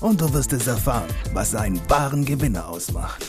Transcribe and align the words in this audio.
und 0.00 0.20
du 0.20 0.32
wirst 0.32 0.52
es 0.52 0.66
erfahren, 0.66 1.08
was 1.32 1.54
einen 1.54 1.80
wahren 1.88 2.24
Gewinner 2.24 2.68
ausmacht. 2.68 3.24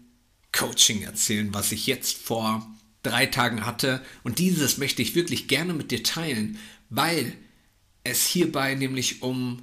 Coaching 0.53 1.03
erzählen, 1.03 1.53
was 1.53 1.73
ich 1.73 1.87
jetzt 1.87 2.19
vor 2.19 2.69
drei 3.03 3.27
Tagen 3.27 3.67
hatte. 3.67 4.01
Und 4.23 4.39
dieses 4.39 4.79
möchte 4.79 5.03
ich 5.03 5.15
wirklich 5.15 5.49
gerne 5.49 5.75
mit 5.75 5.91
dir 5.91 6.03
teilen, 6.03 6.59
weil 6.91 7.37
es 8.05 8.27
hierbei 8.27 8.75
nämlich 8.75 9.23
um 9.23 9.63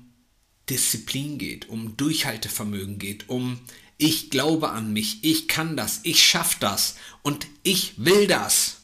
Disziplin 0.70 1.38
geht, 1.38 1.70
um 1.70 1.96
Durchhaltevermögen 1.98 3.00
geht, 3.00 3.30
um 3.30 3.60
ich 3.98 4.30
glaube 4.30 4.72
an 4.72 4.92
mich, 4.92 5.24
ich 5.24 5.48
kann 5.48 5.78
das, 5.78 6.02
ich 6.04 6.24
schaffe 6.24 6.58
das 6.60 6.96
und 7.22 7.48
ich 7.64 7.94
will 7.98 8.28
das. 8.28 8.82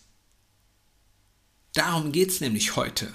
Darum 1.74 2.12
geht 2.12 2.30
es 2.30 2.42
nämlich 2.42 2.76
heute. 2.76 3.14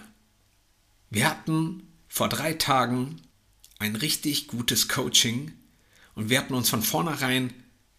Wir 1.10 1.28
hatten 1.28 1.82
vor 2.08 2.28
drei 2.28 2.54
Tagen 2.54 3.20
ein 3.78 3.96
richtig 3.96 4.48
gutes 4.48 4.88
Coaching 4.88 5.52
und 6.14 6.30
wir 6.30 6.38
hatten 6.38 6.54
uns 6.54 6.68
von 6.68 6.82
vornherein 6.82 7.52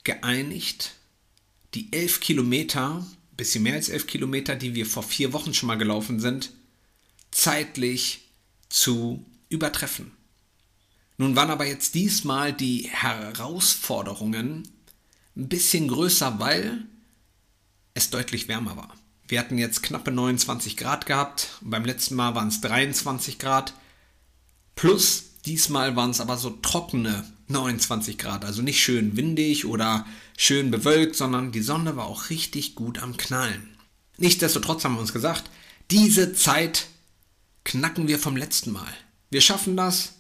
geeinigt, 0.04 0.96
die 1.74 1.92
elf 1.94 2.20
Kilometer, 2.20 3.06
bisschen 3.36 3.64
mehr 3.64 3.76
als 3.76 3.90
elf 3.90 4.08
Kilometer, 4.08 4.56
die 4.56 4.74
wir 4.74 4.86
vor 4.86 5.04
vier 5.04 5.34
Wochen 5.34 5.54
schon 5.54 5.68
mal 5.68 5.78
gelaufen 5.78 6.20
sind, 6.20 6.52
zeitlich 7.32 8.30
zu 8.70 9.26
übertreffen. 9.50 10.12
Nun 11.18 11.36
waren 11.36 11.50
aber 11.50 11.66
jetzt 11.66 11.96
diesmal 11.96 12.54
die 12.54 12.90
Herausforderungen 12.92 14.68
ein 15.36 15.50
bisschen 15.50 15.88
größer, 15.88 16.40
weil 16.40 16.86
es 17.94 18.10
deutlich 18.10 18.48
wärmer 18.48 18.78
war. 18.78 18.94
Wir 19.28 19.40
hatten 19.40 19.58
jetzt 19.58 19.84
knappe 19.84 20.12
29 20.12 20.78
Grad 20.78 21.06
gehabt, 21.06 21.58
beim 21.62 21.86
letzten 21.86 22.16
Mal 22.16 22.36
waren 22.36 22.48
es 22.48 22.62
23 22.62 23.40
Grad, 23.40 23.74
plus 24.76 25.24
diesmal 25.46 25.96
waren 25.96 26.12
es 26.12 26.22
aber 26.22 26.38
so 26.38 26.52
trockene 26.52 27.26
29 27.48 28.18
Grad, 28.18 28.46
also 28.46 28.62
nicht 28.62 28.82
schön 28.82 29.18
windig 29.18 29.66
oder 29.66 30.06
schön 30.38 30.72
bewölkt, 30.72 31.16
sondern 31.16 31.52
die 31.52 31.62
Sonne 31.62 31.96
war 31.96 32.06
auch 32.06 32.30
richtig 32.30 32.76
gut 32.76 33.00
am 33.00 33.18
Knallen. 33.18 33.78
Nichtsdestotrotz 34.18 34.84
haben 34.84 34.96
wir 34.96 35.02
uns 35.02 35.14
gesagt, 35.14 35.50
diese 35.92 36.34
Zeit 36.34 36.88
knacken 37.68 38.08
wir 38.08 38.18
vom 38.18 38.38
letzten 38.38 38.72
Mal. 38.72 38.94
Wir 39.30 39.42
schaffen 39.42 39.76
das. 39.76 40.14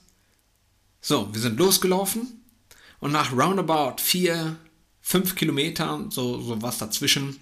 So, 0.99 1.33
wir 1.33 1.39
sind 1.39 1.57
losgelaufen 1.57 2.43
und 2.99 3.13
nach 3.13 3.31
roundabout 3.31 4.01
vier, 4.01 4.57
fünf 4.99 5.35
Kilometern, 5.35 6.11
so, 6.11 6.41
so 6.41 6.61
was 6.61 6.77
dazwischen, 6.77 7.39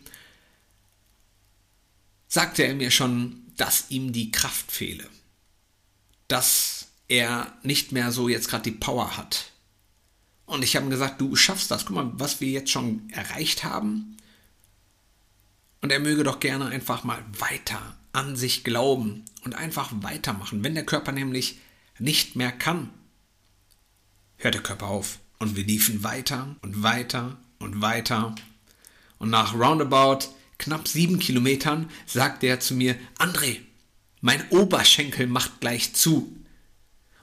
sagte 2.28 2.64
er 2.64 2.76
mir 2.76 2.92
schon, 2.92 3.52
dass 3.58 3.90
ihm 3.90 4.14
die 4.14 4.30
Kraft 4.30 4.72
fehle. 4.72 5.10
Dass 6.28 6.90
er 7.08 7.58
nicht 7.64 7.92
mehr 7.92 8.12
so 8.12 8.30
jetzt 8.30 8.48
gerade 8.48 8.70
die 8.70 8.78
Power 8.78 9.18
hat. 9.18 9.52
Und 10.46 10.64
ich 10.64 10.76
habe 10.76 10.86
ihm 10.86 10.92
gesagt, 10.92 11.20
du 11.20 11.36
schaffst 11.36 11.72
das. 11.72 11.86
Guck 11.86 11.96
mal, 11.96 12.12
was 12.14 12.42
wir 12.42 12.50
jetzt 12.50 12.70
schon 12.70 13.10
erreicht 13.10 13.64
haben. 13.64 14.18
Und 15.82 15.92
er 15.92 16.00
möge 16.00 16.24
doch 16.24 16.40
gerne 16.40 16.68
einfach 16.68 17.04
mal 17.04 17.24
weiter 17.40 17.98
an 18.16 18.36
sich 18.36 18.64
glauben 18.64 19.24
und 19.44 19.56
einfach 19.56 19.92
weitermachen. 20.02 20.64
Wenn 20.64 20.76
der 20.76 20.86
Körper 20.86 21.12
nämlich 21.12 21.60
nicht 22.00 22.36
mehr 22.36 22.52
kann, 22.52 22.90
hört 24.38 24.56
der 24.56 24.64
Körper 24.64 24.88
auf. 24.88 25.20
Und 25.40 25.56
wir 25.56 25.66
liefen 25.66 26.04
weiter 26.04 26.56
und 26.62 26.82
weiter 26.82 27.38
und 27.60 27.82
weiter. 27.82 28.34
Und 29.18 29.30
nach 29.30 29.54
roundabout 29.54 30.30
knapp 30.58 30.88
sieben 30.88 31.20
Kilometern 31.20 31.90
sagte 32.06 32.48
er 32.48 32.60
zu 32.60 32.74
mir, 32.74 32.98
André, 33.18 33.60
mein 34.22 34.48
Oberschenkel 34.50 35.28
macht 35.28 35.60
gleich 35.60 35.94
zu. 35.94 36.36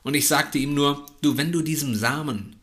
Und 0.03 0.15
ich 0.15 0.29
sagte 0.29 0.59
ihm 0.59 0.75
nur, 0.75 1.07
du, 1.23 1.37
wenn 1.37 1.53
du 1.53 1.63
diesem 1.63 1.95
Samen 1.95 2.57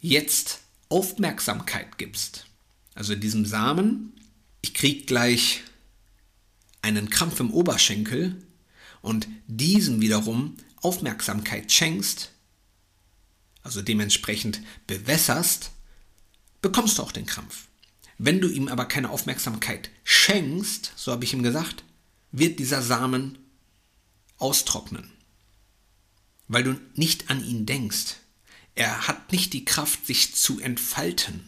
jetzt 0.00 0.60
Aufmerksamkeit 0.88 1.98
gibst, 1.98 2.46
also 2.94 3.14
diesem 3.14 3.44
Samen, 3.46 4.12
ich 4.60 4.74
krieg 4.74 5.06
gleich 5.06 5.62
einen 6.82 7.08
Krampf 7.08 7.40
im 7.40 7.52
Oberschenkel 7.52 8.36
und 9.00 9.28
diesem 9.46 10.00
wiederum 10.00 10.56
Aufmerksamkeit 10.82 11.70
schenkst, 11.70 12.32
also 13.62 13.80
dementsprechend 13.80 14.60
bewässerst, 14.86 15.70
bekommst 16.60 16.98
du 16.98 17.02
auch 17.02 17.12
den 17.12 17.26
Krampf. 17.26 17.68
Wenn 18.18 18.40
du 18.40 18.48
ihm 18.48 18.68
aber 18.68 18.84
keine 18.84 19.10
Aufmerksamkeit 19.10 19.90
schenkst, 20.04 20.92
so 20.96 21.12
habe 21.12 21.24
ich 21.24 21.32
ihm 21.32 21.42
gesagt, 21.42 21.84
wird 22.32 22.58
dieser 22.58 22.82
Samen 22.82 23.38
austrocknen, 24.38 25.10
weil 26.48 26.64
du 26.64 26.80
nicht 26.94 27.30
an 27.30 27.44
ihn 27.44 27.66
denkst. 27.66 28.16
Er 28.74 29.06
hat 29.06 29.32
nicht 29.32 29.52
die 29.52 29.64
Kraft, 29.64 30.06
sich 30.06 30.34
zu 30.34 30.58
entfalten. 30.60 31.44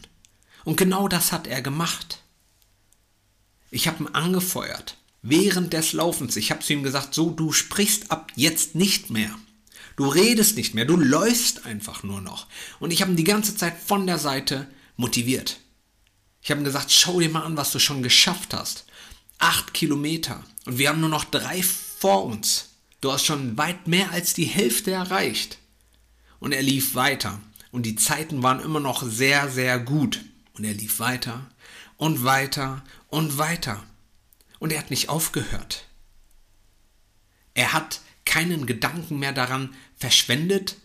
Und 0.63 0.77
genau 0.77 1.07
das 1.07 1.31
hat 1.31 1.47
er 1.47 1.61
gemacht. 1.61 2.21
Ich 3.71 3.87
habe 3.87 4.03
ihn 4.03 4.07
angefeuert 4.13 4.97
während 5.25 5.73
des 5.73 5.93
Laufens. 5.93 6.35
Ich 6.35 6.51
habe 6.51 6.61
zu 6.61 6.73
ihm 6.73 6.83
gesagt, 6.83 7.13
so, 7.13 7.31
du 7.31 7.51
sprichst 7.51 8.11
ab 8.11 8.31
jetzt 8.35 8.75
nicht 8.75 9.09
mehr. 9.09 9.31
Du 9.95 10.07
redest 10.07 10.55
nicht 10.55 10.75
mehr, 10.75 10.85
du 10.85 10.97
läufst 10.97 11.65
einfach 11.65 12.03
nur 12.03 12.21
noch. 12.21 12.47
Und 12.79 12.91
ich 12.91 13.01
habe 13.01 13.11
ihn 13.11 13.17
die 13.17 13.23
ganze 13.23 13.55
Zeit 13.55 13.75
von 13.77 14.05
der 14.05 14.19
Seite 14.19 14.67
motiviert. 14.97 15.57
Ich 16.41 16.51
habe 16.51 16.61
ihm 16.61 16.65
gesagt, 16.65 16.91
schau 16.91 17.19
dir 17.19 17.29
mal 17.29 17.43
an, 17.43 17.57
was 17.57 17.71
du 17.71 17.79
schon 17.79 18.03
geschafft 18.03 18.53
hast. 18.53 18.85
Acht 19.39 19.73
Kilometer. 19.73 20.43
Und 20.65 20.77
wir 20.77 20.89
haben 20.89 20.99
nur 20.99 21.09
noch 21.09 21.25
drei 21.25 21.63
vor 21.63 22.25
uns. 22.25 22.69
Du 23.01 23.11
hast 23.11 23.25
schon 23.25 23.57
weit 23.57 23.87
mehr 23.87 24.11
als 24.11 24.33
die 24.33 24.45
Hälfte 24.45 24.91
erreicht. 24.91 25.57
Und 26.39 26.51
er 26.51 26.61
lief 26.61 26.93
weiter. 26.93 27.41
Und 27.71 27.83
die 27.83 27.95
Zeiten 27.95 28.43
waren 28.43 28.59
immer 28.59 28.79
noch 28.79 29.01
sehr, 29.01 29.49
sehr 29.49 29.79
gut. 29.79 30.23
Und 30.53 30.65
er 30.65 30.73
lief 30.73 30.99
weiter 30.99 31.49
und 31.97 32.23
weiter 32.23 32.83
und 33.07 33.37
weiter. 33.39 33.83
Und 34.65 34.71
er 34.71 34.79
hat 34.79 34.89
nicht 34.89 35.09
aufgehört. 35.09 35.85
Er 37.53 37.71
hat 37.71 38.01
keinen 38.25 38.65
Gedanken 38.65 39.19
mehr 39.19 39.31
daran 39.31 39.75
verschwendet, 39.95 40.77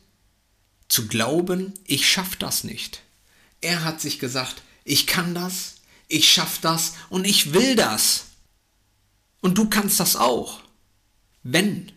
zu 0.89 1.09
glauben, 1.09 1.73
ich 1.87 2.07
schaffe 2.07 2.37
das 2.39 2.63
nicht. 2.63 3.01
Er 3.63 3.83
hat 3.83 4.03
sich 4.03 4.19
gesagt, 4.19 4.61
ich 4.85 5.07
kann 5.07 5.35
das, 5.35 5.77
ich 6.09 6.31
schaffe 6.31 6.59
das 6.61 6.93
und 7.09 7.25
ich 7.27 7.55
will 7.55 7.75
das. 7.75 8.27
Und 9.41 9.57
du 9.57 9.71
kannst 9.71 9.99
das 9.99 10.15
auch. 10.15 10.61
Wenn 11.43 11.91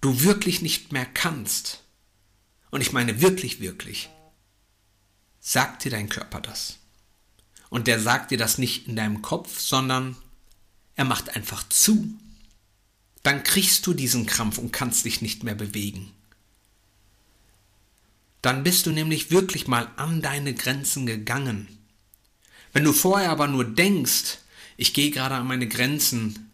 du 0.00 0.22
wirklich 0.22 0.62
nicht 0.62 0.92
mehr 0.92 1.04
kannst, 1.04 1.82
und 2.70 2.80
ich 2.80 2.92
meine 2.92 3.20
wirklich, 3.20 3.60
wirklich, 3.60 4.08
sagt 5.40 5.84
dir 5.84 5.90
dein 5.90 6.08
Körper 6.08 6.40
das. 6.40 6.78
Und 7.68 7.86
der 7.86 8.00
sagt 8.00 8.30
dir 8.30 8.38
das 8.38 8.56
nicht 8.56 8.88
in 8.88 8.96
deinem 8.96 9.20
Kopf, 9.20 9.60
sondern 9.60 10.16
er 10.96 11.04
macht 11.04 11.34
einfach 11.36 11.68
zu. 11.68 12.14
Dann 13.22 13.42
kriegst 13.44 13.86
du 13.86 13.94
diesen 13.94 14.26
Krampf 14.26 14.58
und 14.58 14.72
kannst 14.72 15.04
dich 15.04 15.22
nicht 15.22 15.44
mehr 15.44 15.54
bewegen. 15.54 16.12
dann 18.42 18.64
bist 18.64 18.86
du 18.86 18.90
nämlich 18.90 19.30
wirklich 19.30 19.68
mal 19.68 19.88
an 19.96 20.20
deine 20.20 20.52
Grenzen 20.52 21.06
gegangen. 21.06 21.68
Wenn 22.72 22.84
du 22.84 22.92
vorher 22.92 23.30
aber 23.30 23.46
nur 23.46 23.64
denkst, 23.64 24.38
ich 24.76 24.92
gehe 24.92 25.12
gerade 25.12 25.36
an 25.36 25.46
meine 25.46 25.68
Grenzen, 25.68 26.50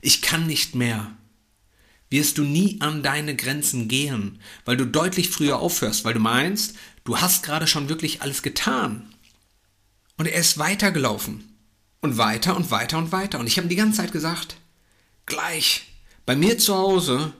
ich 0.00 0.22
kann 0.22 0.46
nicht 0.46 0.76
mehr, 0.76 1.10
wirst 2.10 2.38
du 2.38 2.44
nie 2.44 2.80
an 2.80 3.02
deine 3.02 3.34
Grenzen 3.34 3.88
gehen, 3.88 4.40
weil 4.64 4.76
du 4.76 4.86
deutlich 4.86 5.28
früher 5.28 5.58
aufhörst, 5.58 6.04
weil 6.04 6.14
du 6.14 6.20
meinst, 6.20 6.76
du 7.02 7.18
hast 7.18 7.42
gerade 7.42 7.66
schon 7.66 7.88
wirklich 7.88 8.22
alles 8.22 8.42
getan. 8.42 9.12
Und 10.16 10.26
er 10.26 10.38
ist 10.38 10.58
weitergelaufen. 10.58 11.55
Und 12.00 12.18
weiter 12.18 12.56
und 12.56 12.70
weiter 12.70 12.98
und 12.98 13.12
weiter. 13.12 13.38
Und 13.40 13.46
ich 13.46 13.58
habe 13.58 13.68
die 13.68 13.76
ganze 13.76 13.98
Zeit 13.98 14.12
gesagt, 14.12 14.56
gleich, 15.24 15.86
bei 16.24 16.36
mir 16.36 16.58
zu 16.58 16.74
Hause 16.76 17.32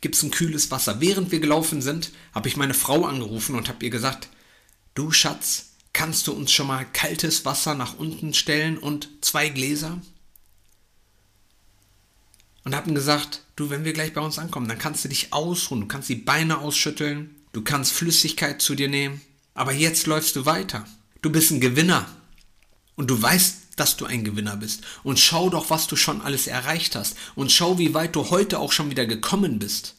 gibt 0.00 0.14
es 0.14 0.22
ein 0.22 0.30
kühles 0.30 0.70
Wasser. 0.70 1.00
Während 1.00 1.30
wir 1.30 1.40
gelaufen 1.40 1.82
sind, 1.82 2.12
habe 2.34 2.48
ich 2.48 2.56
meine 2.56 2.74
Frau 2.74 3.04
angerufen 3.04 3.56
und 3.56 3.68
habe 3.68 3.84
ihr 3.84 3.90
gesagt, 3.90 4.28
du 4.94 5.10
Schatz, 5.10 5.72
kannst 5.92 6.26
du 6.26 6.32
uns 6.32 6.52
schon 6.52 6.68
mal 6.68 6.86
kaltes 6.92 7.44
Wasser 7.44 7.74
nach 7.74 7.98
unten 7.98 8.34
stellen 8.34 8.78
und 8.78 9.08
zwei 9.20 9.48
Gläser? 9.48 10.00
Und 12.64 12.74
habe 12.74 12.90
ihm 12.90 12.94
gesagt, 12.94 13.42
du, 13.56 13.70
wenn 13.70 13.84
wir 13.84 13.92
gleich 13.92 14.12
bei 14.12 14.20
uns 14.20 14.38
ankommen, 14.38 14.68
dann 14.68 14.78
kannst 14.78 15.04
du 15.04 15.08
dich 15.08 15.32
ausruhen, 15.32 15.80
du 15.80 15.88
kannst 15.88 16.08
die 16.08 16.14
Beine 16.14 16.58
ausschütteln, 16.58 17.34
du 17.52 17.62
kannst 17.62 17.92
Flüssigkeit 17.92 18.60
zu 18.60 18.74
dir 18.74 18.88
nehmen, 18.88 19.20
aber 19.54 19.72
jetzt 19.72 20.06
läufst 20.06 20.36
du 20.36 20.46
weiter. 20.46 20.86
Du 21.22 21.30
bist 21.30 21.50
ein 21.50 21.60
Gewinner. 21.60 22.06
Und 22.98 23.10
du 23.10 23.22
weißt, 23.22 23.58
dass 23.76 23.96
du 23.96 24.06
ein 24.06 24.24
Gewinner 24.24 24.56
bist. 24.56 24.82
Und 25.04 25.20
schau 25.20 25.50
doch, 25.50 25.70
was 25.70 25.86
du 25.86 25.94
schon 25.94 26.20
alles 26.20 26.48
erreicht 26.48 26.96
hast. 26.96 27.16
Und 27.36 27.52
schau, 27.52 27.78
wie 27.78 27.94
weit 27.94 28.16
du 28.16 28.30
heute 28.30 28.58
auch 28.58 28.72
schon 28.72 28.90
wieder 28.90 29.06
gekommen 29.06 29.60
bist. 29.60 29.94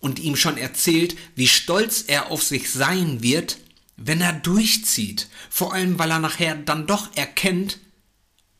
Und 0.00 0.18
ihm 0.18 0.34
schon 0.34 0.56
erzählt, 0.56 1.16
wie 1.36 1.46
stolz 1.46 2.02
er 2.08 2.32
auf 2.32 2.42
sich 2.42 2.72
sein 2.72 3.22
wird, 3.22 3.58
wenn 3.96 4.20
er 4.20 4.32
durchzieht. 4.32 5.28
Vor 5.50 5.72
allem, 5.72 6.00
weil 6.00 6.10
er 6.10 6.18
nachher 6.18 6.56
dann 6.56 6.88
doch 6.88 7.16
erkennt, 7.16 7.78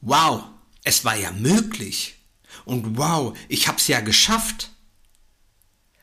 wow, 0.01 0.45
es 0.85 1.05
war 1.05 1.17
ja 1.17 1.33
möglich. 1.33 2.15
Und 2.65 2.97
wow, 2.97 3.37
ich 3.49 3.67
hab's 3.67 3.89
ja 3.89 3.99
geschafft. 3.99 4.71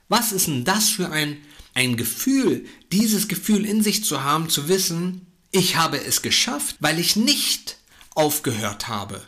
Was 0.10 0.34
ist 0.34 0.48
denn 0.48 0.66
das 0.66 0.90
für 0.90 1.12
ein, 1.12 1.38
ein 1.74 1.96
Gefühl, 1.96 2.66
dieses 2.92 3.30
Gefühl 3.30 3.66
in 3.66 3.84
sich 3.84 4.04
zu 4.04 4.22
haben, 4.22 4.50
zu 4.50 4.68
wissen, 4.68 5.29
ich 5.52 5.76
habe 5.76 6.04
es 6.04 6.22
geschafft, 6.22 6.76
weil 6.80 7.00
ich 7.00 7.16
nicht 7.16 7.78
aufgehört 8.16 8.88
habe. 8.88 9.26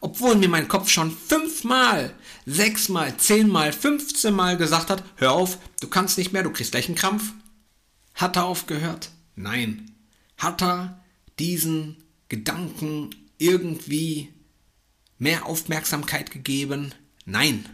Obwohl 0.00 0.36
mir 0.36 0.48
mein 0.48 0.68
Kopf 0.68 0.88
schon 0.90 1.10
fünfmal, 1.10 2.14
sechsmal, 2.46 3.16
zehnmal, 3.16 3.72
fünfzehnmal 3.72 4.56
gesagt 4.56 4.90
hat, 4.90 5.02
hör 5.16 5.32
auf, 5.32 5.58
du 5.80 5.88
kannst 5.88 6.18
nicht 6.18 6.32
mehr, 6.32 6.42
du 6.42 6.50
kriegst 6.50 6.72
gleich 6.72 6.86
einen 6.86 6.94
Krampf. 6.94 7.32
Hat 8.14 8.36
er 8.36 8.44
aufgehört? 8.44 9.10
Nein. 9.34 9.92
Hat 10.36 10.62
er 10.62 11.02
diesen 11.38 12.02
Gedanken 12.28 13.10
irgendwie 13.38 14.32
mehr 15.18 15.46
Aufmerksamkeit 15.46 16.30
gegeben? 16.30 16.94
Nein. 17.24 17.68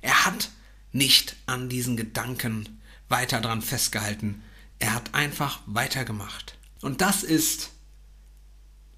Er 0.00 0.26
hat 0.26 0.50
nicht 0.92 1.36
an 1.46 1.68
diesen 1.68 1.96
Gedanken 1.96 2.80
weiter 3.08 3.40
dran 3.40 3.62
festgehalten. 3.62 4.42
Er 4.78 4.94
hat 4.94 5.14
einfach 5.14 5.60
weitergemacht. 5.66 6.56
Und 6.84 7.00
das 7.00 7.22
ist 7.22 7.70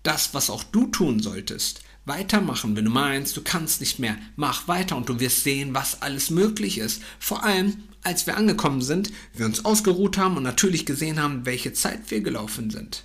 das, 0.03 0.35
was 0.35 0.51
auch 0.51 0.65
du 0.65 0.89
tun 0.89 1.21
solltest. 1.21 1.83
Weitermachen, 2.05 2.75
wenn 2.75 2.85
du 2.85 2.91
meinst, 2.91 3.37
du 3.37 3.43
kannst 3.43 3.81
nicht 3.81 4.01
mehr. 4.01 4.19
Mach 4.35 4.67
weiter 4.67 4.97
und 4.97 5.09
du 5.09 5.21
wirst 5.21 5.45
sehen, 5.45 5.73
was 5.73 6.03
alles 6.03 6.31
möglich 6.31 6.79
ist. 6.79 7.01
Vor 7.21 7.45
allem, 7.45 7.85
als 8.03 8.27
wir 8.27 8.37
angekommen 8.37 8.83
sind, 8.83 9.13
wir 9.35 9.47
uns 9.47 9.65
ausgeruht 9.65 10.19
haben 10.19 10.37
und 10.37 10.43
natürlich 10.43 10.85
gesehen 10.85 11.23
haben, 11.23 11.47
welche 11.47 11.75
Zeit 11.75 12.11
wir 12.11 12.23
gelaufen 12.23 12.71
sind. 12.71 13.05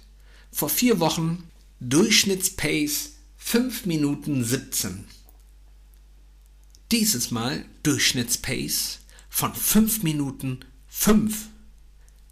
Vor 0.52 0.70
vier 0.70 1.00
Wochen 1.00 1.44
Durchschnittspace 1.80 3.14
5 3.38 3.86
Minuten 3.86 4.44
17. 4.44 5.06
Dieses 6.92 7.30
Mal 7.30 7.66
Durchschnittspace 7.84 8.98
von 9.30 9.54
5 9.54 10.02
Minuten 10.02 10.62
5. 10.88 11.50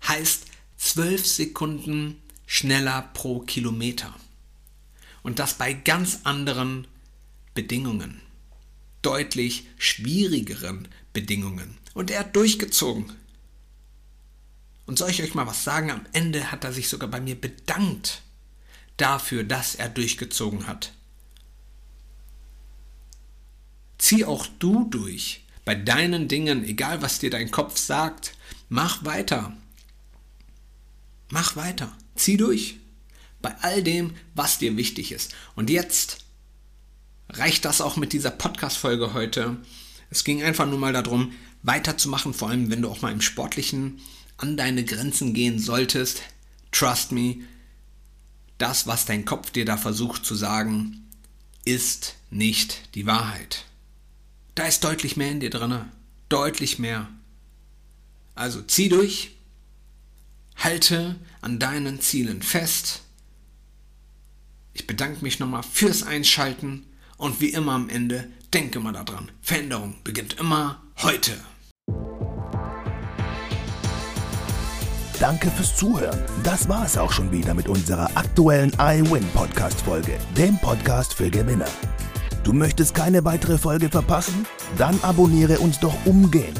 Heißt 0.07 0.45
12 0.78 1.28
Sekunden 1.28 2.16
schneller 2.50 3.04
pro 3.13 3.42
Kilometer. 3.42 4.12
Und 5.22 5.38
das 5.38 5.54
bei 5.54 5.72
ganz 5.72 6.22
anderen 6.24 6.88
Bedingungen. 7.54 8.22
Deutlich 9.04 9.68
schwierigeren 9.78 10.88
Bedingungen. 11.13 11.78
Und 11.94 12.10
er 12.10 12.22
hat 12.22 12.36
durchgezogen. 12.36 13.13
Und 14.88 14.98
soll 14.98 15.12
ich 15.12 15.22
euch 15.22 15.36
mal 15.36 15.46
was 15.46 15.63
sagen? 15.63 15.92
Am 15.92 16.07
Ende 16.12 16.51
hat 16.51 16.63
er 16.63 16.74
sich 16.74 16.90
sogar 16.90 17.07
bei 17.07 17.22
mir 17.22 17.40
bedankt 17.40 18.24
dafür, 18.98 19.44
dass 19.44 19.75
er 19.75 19.88
durchgezogen 19.88 20.66
hat. 20.66 20.92
Zieh 24.00 24.25
auch 24.25 24.48
du 24.57 24.86
durch 24.86 25.44
bei 25.66 25.75
deinen 25.75 26.28
Dingen, 26.28 26.63
egal 26.63 27.04
was 27.04 27.19
dir 27.19 27.30
dein 27.30 27.52
Kopf 27.52 27.78
sagt. 27.78 28.36
Mach 28.69 29.06
weiter. 29.06 29.56
Mach 31.30 31.56
weiter. 31.56 31.95
Zieh 32.19 32.38
durch. 32.38 32.75
Bei 33.42 33.56
all 33.62 33.81
dem, 33.81 34.16
was 34.36 34.57
dir 34.57 34.75
wichtig 34.75 35.12
ist. 35.12 35.33
Und 35.56 35.69
jetzt 35.69 36.18
reicht 37.30 37.63
das 37.63 37.80
auch 37.80 37.95
mit 37.95 38.12
dieser 38.12 38.31
Podcast-Folge 38.31 39.13
heute. 39.13 39.57
Es 40.10 40.24
ging 40.24 40.44
einfach 40.44 40.68
nur 40.68 40.80
mal 40.80 40.92
darum, 40.92 41.31
weiterzumachen, 41.63 42.33
vor 42.33 42.50
allem 42.50 42.69
wenn 42.69 42.81
du 42.81 42.89
auch 42.89 43.01
mal 43.01 43.12
im 43.12 43.21
Sportlichen 43.21 44.00
an 44.38 44.57
deine 44.57 44.83
Grenzen 44.83 45.33
gehen 45.33 45.60
solltest. 45.60 46.21
Trust 46.71 47.12
me, 47.12 47.38
das, 48.57 48.88
was 48.88 49.06
dein 49.06 49.24
Kopf 49.25 49.51
dir 49.51 49.66
da 49.66 49.77
versucht 49.77 50.25
zu 50.25 50.36
sagen, 50.36 51.07
ist 51.63 52.16
nicht 52.30 52.95
die 52.95 53.06
Wahrheit. 53.06 53.66
Da 54.56 54.66
ist 54.66 54.83
deutlich 54.83 55.16
mehr 55.16 55.31
in 55.31 55.39
dir 55.39 55.50
drin. 55.50 55.86
Deutlich 56.27 56.80
mehr. 56.80 57.07
Also 58.36 58.62
zieh 58.62 58.89
durch, 58.89 59.31
Halte 60.59 61.15
an 61.41 61.57
deinen 61.57 62.01
Zielen 62.01 62.41
fest. 62.41 63.01
Ich 64.73 64.85
bedanke 64.88 65.23
mich 65.23 65.39
nochmal 65.39 65.63
fürs 65.63 66.03
Einschalten 66.03 66.85
und 67.17 67.39
wie 67.39 67.50
immer 67.50 67.73
am 67.73 67.89
Ende, 67.89 68.29
denke 68.53 68.79
mal 68.81 68.91
daran, 68.91 69.31
Veränderung 69.41 69.95
beginnt 70.03 70.38
immer 70.38 70.81
heute. 71.01 71.31
Danke 75.18 75.49
fürs 75.51 75.75
Zuhören. 75.75 76.19
Das 76.44 76.68
war 76.69 76.85
es 76.85 76.97
auch 76.97 77.11
schon 77.11 77.31
wieder 77.31 77.54
mit 77.54 77.68
unserer 77.68 78.09
aktuellen 78.16 78.71
iWin 78.80 79.25
Podcast 79.33 79.81
Folge, 79.81 80.18
dem 80.37 80.57
Podcast 80.59 81.13
für 81.13 81.30
Gewinner. 81.30 81.68
Du 82.44 82.54
möchtest 82.54 82.94
keine 82.94 83.23
weitere 83.25 83.57
Folge 83.57 83.89
verpassen? 83.89 84.45
Dann 84.78 84.99
abonniere 85.04 85.59
uns 85.59 85.80
doch 85.80 85.95
umgehend 86.06 86.59